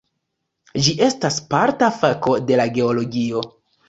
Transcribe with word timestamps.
Ĝi 0.85 0.93
estas 1.07 1.37
parta 1.51 1.89
fako 1.97 2.33
de 2.47 2.57
la 2.61 2.65
geologio. 2.79 3.45